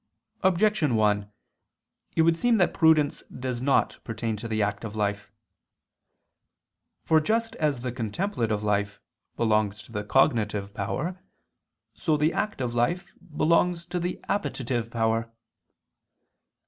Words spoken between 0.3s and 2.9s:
Objection 1: It would seem that